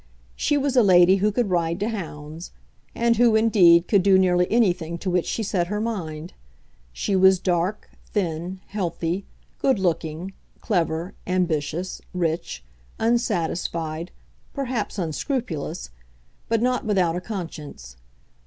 [0.35, 2.53] She was a lady who could ride to hounds,
[2.95, 6.33] and who, indeed, could do nearly anything to which she set her mind.
[6.91, 9.27] She was dark, thin, healthy,
[9.59, 12.63] good looking, clever, ambitious, rich,
[12.97, 14.09] unsatisfied,
[14.55, 15.91] perhaps unscrupulous,
[16.49, 17.95] but not without a conscience.